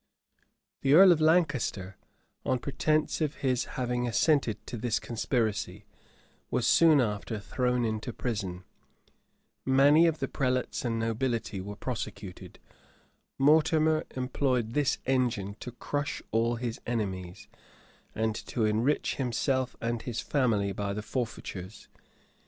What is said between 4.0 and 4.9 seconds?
assented to